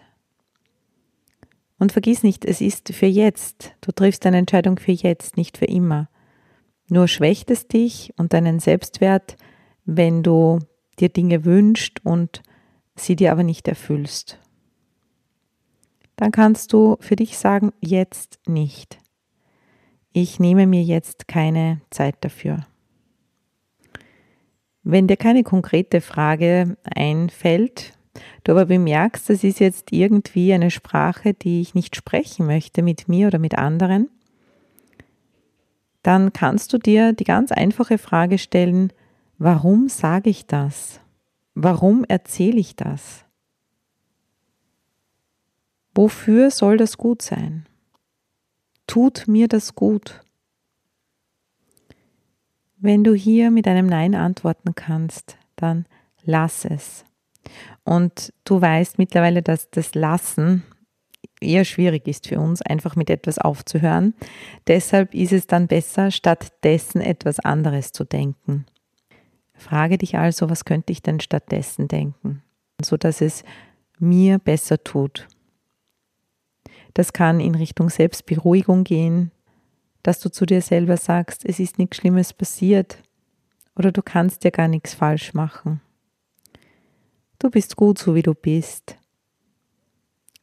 Und 1.79 1.93
vergiss 1.93 2.21
nicht, 2.21 2.43
es 2.45 2.59
ist 2.61 2.93
für 2.93 3.05
jetzt. 3.05 3.73
Du 3.79 3.93
triffst 3.93 4.25
eine 4.25 4.37
Entscheidung 4.37 4.77
für 4.77 4.91
jetzt, 4.91 5.37
nicht 5.37 5.57
für 5.57 5.65
immer. 5.65 6.09
Nur 6.89 7.07
schwächt 7.07 7.49
es 7.49 7.67
dich 7.67 8.13
und 8.17 8.33
deinen 8.33 8.59
Selbstwert, 8.59 9.37
wenn 9.85 10.21
du 10.21 10.59
dir 10.99 11.09
Dinge 11.09 11.45
wünschst 11.45 12.05
und 12.05 12.43
sie 12.95 13.15
dir 13.15 13.31
aber 13.31 13.43
nicht 13.43 13.67
erfüllst. 13.67 14.37
Dann 16.17 16.31
kannst 16.31 16.73
du 16.73 16.97
für 16.99 17.15
dich 17.15 17.37
sagen, 17.37 17.71
jetzt 17.79 18.39
nicht. 18.47 18.99
Ich 20.11 20.39
nehme 20.39 20.67
mir 20.67 20.83
jetzt 20.83 21.27
keine 21.27 21.81
Zeit 21.89 22.15
dafür. 22.21 22.65
Wenn 24.87 25.07
dir 25.07 25.17
keine 25.17 25.41
konkrete 25.41 25.99
Frage 25.99 26.77
einfällt, 26.83 27.93
du 28.43 28.51
aber 28.51 28.65
bemerkst, 28.65 29.31
das 29.31 29.43
ist 29.43 29.59
jetzt 29.59 29.91
irgendwie 29.91 30.53
eine 30.53 30.69
Sprache, 30.69 31.33
die 31.33 31.59
ich 31.59 31.73
nicht 31.73 31.95
sprechen 31.95 32.45
möchte 32.45 32.83
mit 32.83 33.07
mir 33.07 33.27
oder 33.27 33.39
mit 33.39 33.57
anderen, 33.57 34.09
dann 36.03 36.33
kannst 36.33 36.71
du 36.71 36.77
dir 36.77 37.13
die 37.13 37.23
ganz 37.23 37.51
einfache 37.51 37.97
Frage 37.97 38.37
stellen, 38.37 38.93
warum 39.39 39.89
sage 39.89 40.29
ich 40.29 40.45
das? 40.45 41.01
Warum 41.55 42.03
erzähle 42.03 42.59
ich 42.59 42.75
das? 42.75 43.25
Wofür 45.95 46.51
soll 46.51 46.77
das 46.77 46.97
gut 46.97 47.23
sein? 47.23 47.65
Tut 48.85 49.27
mir 49.27 49.47
das 49.47 49.73
gut? 49.73 50.24
Wenn 52.85 53.03
du 53.03 53.15
hier 53.15 53.49
mit 53.49 53.67
einem 53.67 53.87
Nein 53.87 54.13
antworten 54.13 54.75
kannst, 54.75 55.39
dann 55.55 55.87
lass 56.23 56.65
es. 56.65 57.03
Und 57.83 58.31
du 58.43 58.61
weißt 58.61 58.99
mittlerweile, 58.99 59.41
dass 59.41 59.71
das 59.71 59.95
Lassen 59.95 60.61
eher 61.41 61.65
schwierig 61.65 62.07
ist 62.07 62.27
für 62.27 62.39
uns, 62.39 62.61
einfach 62.61 62.95
mit 62.95 63.09
etwas 63.09 63.39
aufzuhören. 63.39 64.13
Deshalb 64.67 65.15
ist 65.15 65.33
es 65.33 65.47
dann 65.47 65.65
besser, 65.65 66.11
stattdessen 66.11 67.01
etwas 67.01 67.39
anderes 67.39 67.91
zu 67.91 68.03
denken. 68.03 68.67
Frage 69.55 69.97
dich 69.97 70.19
also, 70.19 70.51
was 70.51 70.63
könnte 70.63 70.91
ich 70.91 71.01
denn 71.01 71.19
stattdessen 71.19 71.87
denken, 71.87 72.43
so 72.83 72.97
dass 72.97 73.19
es 73.19 73.43
mir 73.97 74.37
besser 74.37 74.83
tut. 74.83 75.27
Das 76.93 77.13
kann 77.13 77.39
in 77.39 77.55
Richtung 77.55 77.89
Selbstberuhigung 77.89 78.83
gehen, 78.83 79.31
dass 80.05 80.19
du 80.19 80.29
zu 80.29 80.45
dir 80.45 80.61
selber 80.61 80.97
sagst, 80.97 81.43
es 81.45 81.59
ist 81.59 81.79
nichts 81.79 81.97
Schlimmes 81.97 82.31
passiert 82.31 83.01
oder 83.75 83.91
du 83.91 84.03
kannst 84.03 84.43
ja 84.43 84.51
gar 84.51 84.67
nichts 84.67 84.93
falsch 84.93 85.33
machen. 85.33 85.81
Du 87.39 87.49
bist 87.49 87.75
gut 87.75 87.97
so 87.97 88.13
wie 88.13 88.21
du 88.21 88.35
bist. 88.35 88.97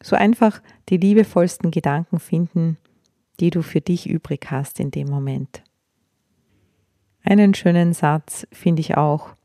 So 0.03 0.17
einfach 0.17 0.61
die 0.89 0.97
liebevollsten 0.97 1.71
Gedanken 1.71 2.19
finden, 2.19 2.77
die 3.39 3.51
du 3.51 3.63
für 3.63 3.81
dich 3.81 4.11
übrig 4.11 4.51
hast 4.51 4.81
in 4.81 4.91
dem 4.91 5.07
Moment. 5.07 5.63
Einen 7.23 7.55
schönen 7.55 7.93
Satz 7.93 8.49
finde 8.51 8.81
ich 8.81 8.97
auch. 8.97 9.37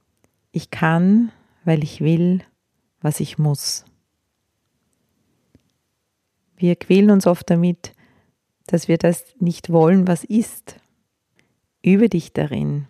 Ich 0.51 0.71
kann, 0.71 1.31
weil 1.63 1.83
ich 1.83 2.01
will, 2.01 2.43
was 3.01 3.19
ich 3.19 3.38
muss. 3.38 3.86
Wir 6.55 6.75
quälen 6.75 7.12
uns 7.12 7.27
oft 7.27 7.47
damit, 7.51 7.93
dass 8.67 8.88
wir 8.88 8.97
das 8.97 9.25
nicht 9.39 9.71
wollen, 9.71 10.07
was 10.07 10.24
ist. 10.24 10.79
Übe 11.83 12.09
dich 12.09 12.33
darin, 12.33 12.88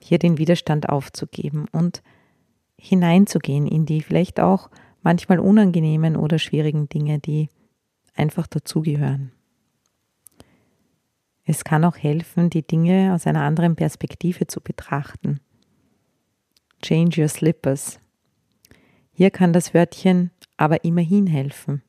hier 0.00 0.18
den 0.18 0.38
Widerstand 0.38 0.88
aufzugeben 0.88 1.66
und 1.72 2.02
hineinzugehen 2.78 3.66
in 3.66 3.86
die 3.86 4.02
vielleicht 4.02 4.40
auch 4.40 4.70
manchmal 5.02 5.38
unangenehmen 5.38 6.16
oder 6.16 6.38
schwierigen 6.38 6.88
Dinge, 6.88 7.18
die 7.18 7.48
einfach 8.14 8.46
dazugehören. 8.46 9.32
Es 11.44 11.62
kann 11.62 11.84
auch 11.84 11.96
helfen, 11.96 12.50
die 12.50 12.66
Dinge 12.66 13.14
aus 13.14 13.26
einer 13.26 13.42
anderen 13.42 13.76
Perspektive 13.76 14.46
zu 14.48 14.60
betrachten. 14.60 15.40
Change 16.82 17.22
your 17.22 17.28
slippers. 17.28 18.00
Hier 19.12 19.30
kann 19.30 19.52
das 19.52 19.72
Wörtchen 19.72 20.30
aber 20.56 20.84
immerhin 20.84 21.26
helfen. 21.26 21.82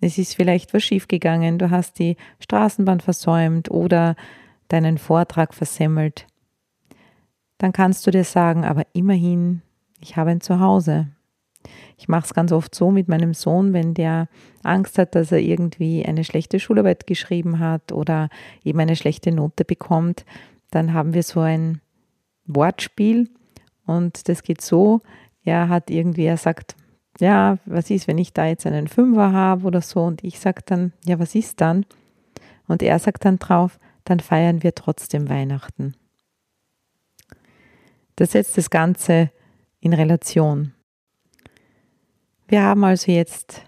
Es 0.00 0.18
ist 0.18 0.34
vielleicht 0.34 0.74
was 0.74 0.82
schiefgegangen, 0.82 1.58
du 1.58 1.70
hast 1.70 1.98
die 1.98 2.16
Straßenbahn 2.40 3.00
versäumt 3.00 3.70
oder 3.70 4.14
deinen 4.68 4.98
Vortrag 4.98 5.54
versemmelt. 5.54 6.26
Dann 7.58 7.72
kannst 7.72 8.06
du 8.06 8.10
dir 8.10 8.24
sagen, 8.24 8.64
aber 8.64 8.82
immerhin, 8.92 9.62
ich 10.00 10.16
habe 10.16 10.30
ein 10.30 10.40
Zuhause. 10.40 11.08
Ich 11.96 12.08
mache 12.08 12.26
es 12.26 12.34
ganz 12.34 12.52
oft 12.52 12.74
so 12.74 12.90
mit 12.90 13.08
meinem 13.08 13.32
Sohn, 13.32 13.72
wenn 13.72 13.94
der 13.94 14.28
Angst 14.62 14.98
hat, 14.98 15.14
dass 15.14 15.32
er 15.32 15.40
irgendwie 15.40 16.04
eine 16.04 16.24
schlechte 16.24 16.60
Schularbeit 16.60 17.06
geschrieben 17.06 17.58
hat 17.58 17.90
oder 17.90 18.28
eben 18.62 18.78
eine 18.78 18.96
schlechte 18.96 19.32
Note 19.32 19.64
bekommt, 19.64 20.24
dann 20.70 20.92
haben 20.92 21.14
wir 21.14 21.22
so 21.22 21.40
ein 21.40 21.80
Wortspiel 22.44 23.30
und 23.86 24.28
das 24.28 24.42
geht 24.42 24.60
so, 24.60 25.00
er 25.42 25.68
hat 25.68 25.90
irgendwie, 25.90 26.26
er 26.26 26.36
sagt, 26.36 26.76
ja, 27.20 27.58
was 27.64 27.90
ist, 27.90 28.08
wenn 28.08 28.18
ich 28.18 28.32
da 28.32 28.46
jetzt 28.46 28.66
einen 28.66 28.88
Fünfer 28.88 29.32
habe 29.32 29.66
oder 29.66 29.80
so 29.80 30.02
und 30.02 30.22
ich 30.24 30.38
sage 30.38 30.62
dann, 30.66 30.92
ja, 31.04 31.18
was 31.18 31.34
ist 31.34 31.60
dann? 31.60 31.86
Und 32.68 32.82
er 32.82 32.98
sagt 32.98 33.24
dann 33.24 33.38
drauf, 33.38 33.78
dann 34.04 34.20
feiern 34.20 34.62
wir 34.62 34.74
trotzdem 34.74 35.28
Weihnachten. 35.28 35.94
Das 38.16 38.32
setzt 38.32 38.56
das 38.56 38.70
Ganze 38.70 39.30
in 39.80 39.92
Relation. 39.92 40.72
Wir 42.48 42.62
haben 42.62 42.84
also 42.84 43.12
jetzt 43.12 43.62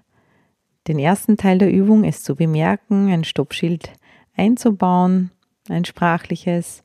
den 0.87 0.99
ersten 0.99 1.37
Teil 1.37 1.59
der 1.59 1.71
Übung, 1.71 2.05
es 2.05 2.23
zu 2.23 2.35
bemerken, 2.35 3.11
ein 3.13 3.25
Stoppschild 3.25 3.93
einzubauen, 4.37 5.31
ein 5.69 5.85
sprachliches. 5.85 6.83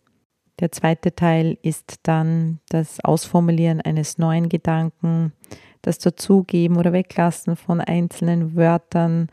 Der 0.59 0.71
zweite 0.71 1.15
Teil 1.15 1.57
ist 1.61 1.99
dann 2.03 2.59
das 2.69 2.99
Ausformulieren 3.03 3.81
eines 3.81 4.17
neuen 4.17 4.49
Gedanken, 4.49 5.33
das 5.81 5.97
Dazugeben 5.97 6.77
oder 6.77 6.93
Weglassen 6.93 7.55
von 7.55 7.81
einzelnen 7.81 8.55
Wörtern. 8.55 9.27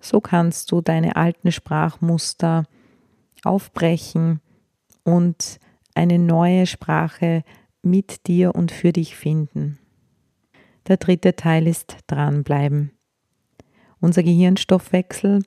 So 0.00 0.20
kannst 0.20 0.72
du 0.72 0.80
deine 0.80 1.16
alten 1.16 1.52
Sprachmuster 1.52 2.64
aufbrechen 3.44 4.40
und 5.04 5.60
eine 5.94 6.18
neue 6.18 6.66
Sprache 6.66 7.44
mit 7.82 8.26
dir 8.26 8.54
und 8.54 8.72
für 8.72 8.92
dich 8.92 9.14
finden. 9.14 9.78
Der 10.88 10.96
dritte 10.96 11.36
Teil 11.36 11.66
ist 11.66 11.96
dranbleiben. 12.06 12.92
Unser 14.00 14.22
Gehirnstoffwechsel 14.22 15.42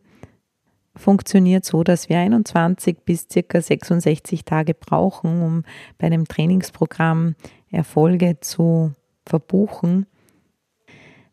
funktioniert 1.00 1.66
so, 1.66 1.84
dass 1.84 2.10
wir 2.10 2.20
21 2.20 3.00
bis 3.06 3.28
ca. 3.28 3.62
66 3.62 4.46
Tage 4.46 4.74
brauchen, 4.74 5.42
um 5.42 5.64
bei 5.98 6.08
einem 6.08 6.28
Trainingsprogramm 6.28 7.36
Erfolge 7.72 8.40
zu 8.42 8.94
verbuchen. 9.26 10.06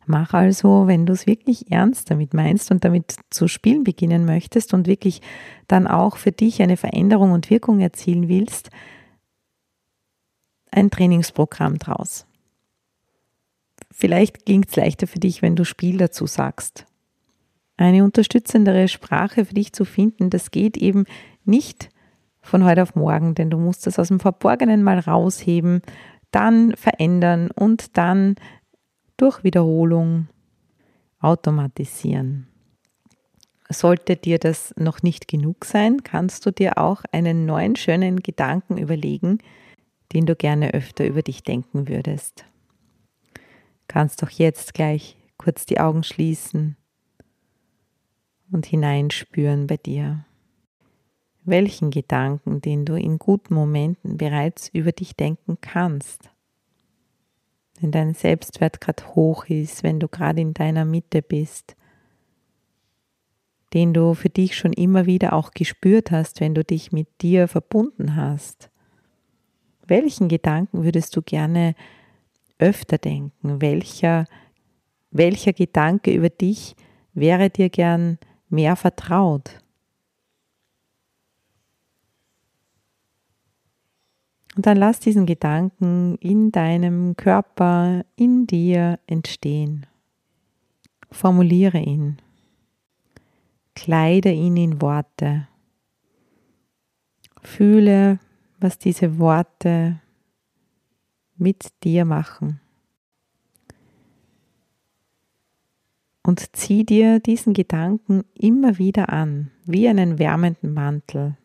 Mach 0.05 0.33
also, 0.33 0.87
wenn 0.87 1.05
du 1.05 1.13
es 1.13 1.27
wirklich 1.27 1.69
ernst 1.69 2.09
damit 2.09 2.33
meinst 2.33 2.71
und 2.71 2.85
damit 2.85 3.17
zu 3.29 3.49
spielen 3.49 3.83
beginnen 3.83 4.25
möchtest 4.25 4.73
und 4.73 4.87
wirklich 4.87 5.21
dann 5.67 5.85
auch 5.85 6.15
für 6.15 6.31
dich 6.31 6.61
eine 6.61 6.77
Veränderung 6.77 7.31
und 7.31 7.49
Wirkung 7.49 7.81
erzielen 7.81 8.29
willst, 8.29 8.69
ein 10.71 10.89
Trainingsprogramm 10.89 11.77
draus. 11.77 12.25
Vielleicht 13.91 14.45
klingt 14.45 14.69
es 14.69 14.75
leichter 14.75 15.07
für 15.07 15.19
dich, 15.19 15.41
wenn 15.41 15.55
du 15.55 15.65
Spiel 15.65 15.97
dazu 15.97 16.25
sagst. 16.25 16.85
Eine 17.77 18.03
unterstützendere 18.03 18.87
Sprache 18.87 19.45
für 19.45 19.53
dich 19.53 19.71
zu 19.71 19.85
finden, 19.85 20.31
das 20.31 20.49
geht 20.49 20.77
eben 20.77 21.05
nicht 21.45 21.89
von 22.41 22.63
heute 22.63 22.81
auf 22.81 22.95
morgen, 22.95 23.35
denn 23.35 23.51
du 23.51 23.57
musst 23.57 23.85
das 23.85 23.99
aus 23.99 24.07
dem 24.07 24.19
Verborgenen 24.19 24.81
mal 24.81 24.97
rausheben, 24.97 25.81
dann 26.31 26.75
verändern 26.75 27.51
und 27.51 27.95
dann 27.97 28.35
durch 29.15 29.43
Wiederholung 29.43 30.27
automatisieren. 31.19 32.47
Sollte 33.69 34.15
dir 34.15 34.39
das 34.39 34.73
noch 34.77 35.03
nicht 35.03 35.27
genug 35.27 35.65
sein, 35.65 36.03
kannst 36.03 36.45
du 36.45 36.51
dir 36.51 36.77
auch 36.77 37.03
einen 37.11 37.45
neuen 37.45 37.75
schönen 37.75 38.21
Gedanken 38.21 38.77
überlegen, 38.77 39.39
den 40.13 40.25
du 40.25 40.35
gerne 40.35 40.73
öfter 40.73 41.05
über 41.05 41.21
dich 41.21 41.43
denken 41.43 41.87
würdest. 41.87 42.45
Kannst 43.87 44.23
doch 44.23 44.29
jetzt 44.29 44.73
gleich 44.73 45.17
kurz 45.37 45.65
die 45.65 45.79
Augen 45.79 46.03
schließen 46.03 46.77
und 48.51 48.65
hineinspüren 48.65 49.67
bei 49.67 49.77
dir 49.77 50.25
welchen 51.47 51.91
Gedanken, 51.91 52.61
den 52.61 52.85
du 52.85 52.95
in 52.95 53.17
guten 53.17 53.53
Momenten 53.53 54.17
bereits 54.17 54.69
über 54.73 54.91
dich 54.91 55.15
denken 55.15 55.57
kannst. 55.61 56.29
Wenn 57.79 57.91
dein 57.91 58.13
Selbstwert 58.13 58.81
gerade 58.81 59.15
hoch 59.15 59.45
ist, 59.45 59.81
wenn 59.83 59.99
du 59.99 60.07
gerade 60.09 60.41
in 60.41 60.53
deiner 60.53 60.83
Mitte 60.83 61.21
bist, 61.21 61.75
den 63.73 63.93
du 63.93 64.13
für 64.13 64.29
dich 64.29 64.57
schon 64.57 64.73
immer 64.73 65.05
wieder 65.05 65.33
auch 65.33 65.51
gespürt 65.51 66.11
hast, 66.11 66.41
wenn 66.41 66.53
du 66.53 66.63
dich 66.63 66.91
mit 66.91 67.07
dir 67.21 67.47
verbunden 67.47 68.15
hast. 68.15 68.69
Welchen 69.85 70.27
Gedanken 70.27 70.83
würdest 70.83 71.15
du 71.15 71.21
gerne 71.21 71.75
öfter 72.59 72.97
denken? 72.97 73.61
Welcher, 73.61 74.25
welcher 75.11 75.53
Gedanke 75.53 76.13
über 76.13 76.29
dich 76.29 76.75
wäre 77.13 77.49
dir 77.49 77.69
gern 77.69 78.17
mehr 78.49 78.75
vertraut? 78.75 79.61
Und 84.55 84.65
dann 84.65 84.77
lass 84.77 84.99
diesen 84.99 85.27
Gedanken 85.27 86.15
in 86.15 86.51
deinem 86.51 87.15
Körper, 87.15 88.03
in 88.15 88.47
dir 88.47 88.99
entstehen. 89.05 89.85
Formuliere 91.11 91.77
ihn. 91.77 92.17
Kleide 93.75 94.31
ihn 94.31 94.57
in 94.57 94.81
Worte. 94.81 95.47
Fühle, 97.43 98.17
was 98.59 98.79
diese 98.79 99.19
Worte 99.19 100.01
mit 101.35 101.67
dir 101.83 102.03
machen. 102.03 102.59
Und 106.27 106.57
zieh 106.57 106.83
dir 106.83 107.21
diesen 107.21 107.53
Gedanken 107.53 108.25
immer 108.33 108.77
wieder 108.77 109.07
an, 109.13 109.49
wie 109.63 109.87
einen 109.87 110.19
wärmenden 110.19 110.73
Mantel. 110.73 111.37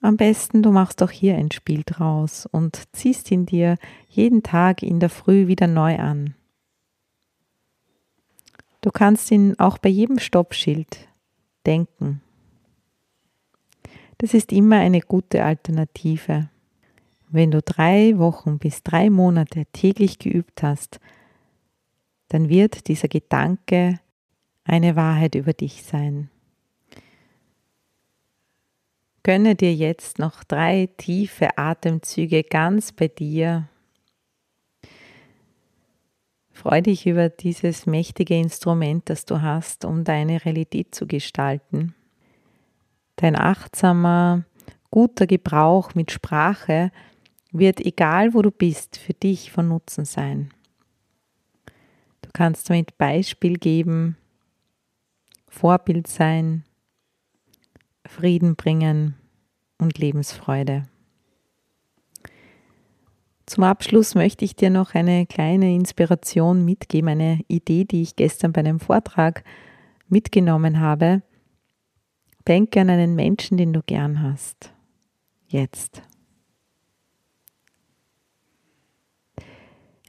Am 0.00 0.16
besten 0.16 0.60
du 0.60 0.72
machst 0.72 1.00
auch 1.00 1.12
hier 1.12 1.36
ein 1.36 1.52
Spiel 1.52 1.84
draus 1.86 2.46
und 2.46 2.88
ziehst 2.90 3.30
ihn 3.30 3.46
dir 3.46 3.76
jeden 4.08 4.42
Tag 4.42 4.82
in 4.82 4.98
der 4.98 5.10
Früh 5.10 5.46
wieder 5.46 5.68
neu 5.68 5.96
an. 6.00 6.34
Du 8.80 8.90
kannst 8.90 9.30
ihn 9.30 9.56
auch 9.60 9.78
bei 9.78 9.88
jedem 9.88 10.18
Stoppschild 10.18 11.06
denken. 11.66 12.20
Das 14.18 14.34
ist 14.34 14.50
immer 14.50 14.78
eine 14.78 15.02
gute 15.02 15.44
Alternative. 15.44 16.48
Wenn 17.28 17.52
du 17.52 17.62
drei 17.62 18.18
Wochen 18.18 18.58
bis 18.58 18.82
drei 18.82 19.08
Monate 19.08 19.66
täglich 19.66 20.18
geübt 20.18 20.64
hast, 20.64 20.98
dann 22.30 22.48
wird 22.48 22.86
dieser 22.88 23.08
Gedanke 23.08 23.98
eine 24.64 24.96
Wahrheit 24.96 25.34
über 25.34 25.52
dich 25.52 25.82
sein. 25.82 26.30
Gönne 29.22 29.56
dir 29.56 29.74
jetzt 29.74 30.18
noch 30.18 30.44
drei 30.44 30.88
tiefe 30.96 31.58
Atemzüge 31.58 32.42
ganz 32.44 32.92
bei 32.92 33.08
dir. 33.08 33.68
Freu 36.52 36.80
dich 36.80 37.06
über 37.06 37.28
dieses 37.28 37.86
mächtige 37.86 38.38
Instrument, 38.38 39.10
das 39.10 39.24
du 39.24 39.42
hast, 39.42 39.84
um 39.84 40.04
deine 40.04 40.44
Realität 40.44 40.94
zu 40.94 41.06
gestalten. 41.06 41.94
Dein 43.16 43.36
achtsamer, 43.36 44.44
guter 44.90 45.26
Gebrauch 45.26 45.94
mit 45.94 46.12
Sprache 46.12 46.92
wird, 47.50 47.80
egal 47.80 48.34
wo 48.34 48.42
du 48.42 48.52
bist, 48.52 48.98
für 48.98 49.14
dich 49.14 49.50
von 49.50 49.68
Nutzen 49.68 50.04
sein. 50.04 50.50
Du 52.22 52.30
kannst 52.32 52.68
damit 52.70 52.96
Beispiel 52.98 53.56
geben, 53.58 54.16
Vorbild 55.48 56.06
sein, 56.06 56.64
Frieden 58.06 58.56
bringen 58.56 59.14
und 59.78 59.98
Lebensfreude. 59.98 60.84
Zum 63.46 63.64
Abschluss 63.64 64.14
möchte 64.14 64.44
ich 64.44 64.54
dir 64.54 64.70
noch 64.70 64.94
eine 64.94 65.26
kleine 65.26 65.74
Inspiration 65.74 66.64
mitgeben, 66.64 67.08
eine 67.08 67.40
Idee, 67.48 67.84
die 67.84 68.02
ich 68.02 68.14
gestern 68.14 68.52
bei 68.52 68.60
einem 68.60 68.78
Vortrag 68.78 69.42
mitgenommen 70.08 70.78
habe. 70.78 71.22
Denke 72.46 72.80
an 72.80 72.90
einen 72.90 73.16
Menschen, 73.16 73.56
den 73.56 73.72
du 73.72 73.82
gern 73.82 74.22
hast. 74.22 74.72
Jetzt. 75.48 76.02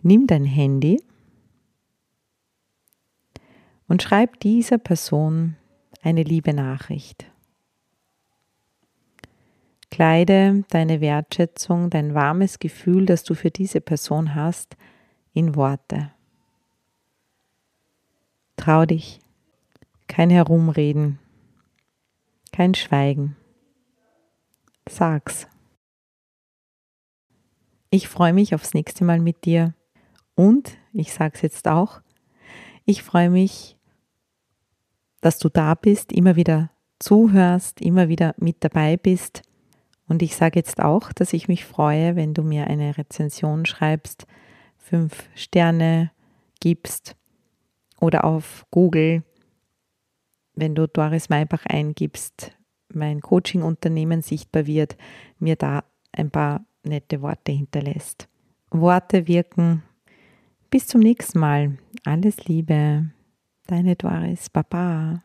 Nimm 0.04 0.28
dein 0.28 0.46
Handy 0.46 1.02
und 3.92 4.02
schreib 4.02 4.40
dieser 4.40 4.78
Person 4.78 5.58
eine 6.02 6.24
liebe 6.24 6.54
Nachricht. 6.54 7.30
Kleide 9.90 10.64
deine 10.70 11.02
Wertschätzung, 11.02 11.90
dein 11.90 12.14
warmes 12.14 12.60
Gefühl, 12.60 13.06
das 13.06 13.26
du 13.26 13.34
für 13.34 13.52
diese 13.52 13.82
Person 13.82 14.34
hast, 14.34 14.78
in 15.34 15.58
Worte. 15.58 16.14
Trau 18.56 18.86
dich. 18.86 19.20
Kein 20.08 20.30
Herumreden. 20.30 21.20
Kein 22.54 22.76
Schweigen. 22.76 23.36
Sag's. 24.88 25.50
Ich 27.90 28.08
freue 28.08 28.32
mich 28.32 28.56
aufs 28.56 28.74
nächste 28.74 29.04
Mal 29.04 29.20
mit 29.20 29.44
dir 29.44 29.74
und 30.36 30.78
ich 30.94 31.12
sag's 31.12 31.42
jetzt 31.42 31.68
auch, 31.68 32.00
ich 32.86 33.04
freue 33.04 33.30
mich, 33.30 33.78
dass 35.22 35.40
du 35.40 35.50
da 35.50 35.76
bist, 35.76 36.12
immer 36.12 36.36
wieder 36.36 36.72
zuhörst, 37.00 37.82
immer 37.82 38.10
wieder 38.10 38.36
mit 38.38 38.58
dabei 38.60 38.98
bist 38.98 39.44
und 40.12 40.22
ich 40.22 40.36
sage 40.36 40.60
jetzt 40.60 40.82
auch, 40.82 41.14
dass 41.14 41.32
ich 41.32 41.48
mich 41.48 41.64
freue, 41.64 42.18
wenn 42.18 42.34
du 42.34 42.44
mir 42.44 42.68
eine 42.68 42.98
Rezension 42.98 43.66
schreibst, 43.66 44.28
fünf 44.78 45.30
Sterne 45.36 46.12
gibst 46.60 47.16
oder 48.02 48.26
auf 48.26 48.66
Google, 48.72 49.24
wenn 50.54 50.76
du 50.76 50.86
Doris 50.86 51.30
Maybach 51.30 51.66
eingibst, 51.66 52.52
mein 52.94 53.22
Coaching-Unternehmen 53.22 54.22
sichtbar 54.22 54.68
wird, 54.68 54.98
mir 55.40 55.56
da 55.56 55.86
ein 56.12 56.30
paar 56.30 56.66
nette 56.84 57.22
Worte 57.22 57.54
hinterlässt. 57.54 58.28
Worte 58.70 59.28
wirken. 59.28 59.82
Bis 60.70 60.88
zum 60.88 61.00
nächsten 61.00 61.40
Mal. 61.40 61.78
Alles 62.04 62.48
Liebe. 62.48 63.12
Deine 63.72 63.96
Doris. 63.96 64.50
Baba. 64.50 65.24